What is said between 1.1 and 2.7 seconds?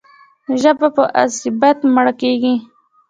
عصبیت مړه کېږي.